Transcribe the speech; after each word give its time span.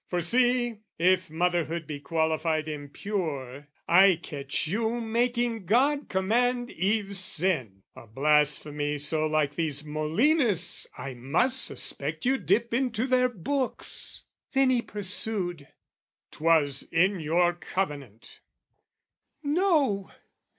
For 0.09 0.19
see 0.19 0.79
"If 0.97 1.29
motherhood 1.29 1.85
be 1.85 1.99
qualified 1.99 2.67
impure, 2.67 3.67
"I 3.87 4.19
catch 4.23 4.65
you 4.65 4.99
making 4.99 5.67
God 5.67 6.09
command 6.09 6.71
Eve 6.71 7.15
sin!" 7.15 7.83
A 7.95 8.07
blasphemy 8.07 8.97
so 8.97 9.27
like 9.27 9.53
these 9.53 9.83
Molinists', 9.83 10.87
"I 10.97 11.13
must 11.13 11.63
suspect 11.63 12.25
you 12.25 12.39
dip 12.39 12.73
into 12.73 13.05
their 13.05 13.29
books." 13.29 14.23
Then 14.53 14.71
he 14.71 14.81
pursued 14.81 15.67
"'Twas 16.31 16.81
in 16.91 17.19
your 17.19 17.53
covenant!" 17.53 18.39
No! 19.43 20.09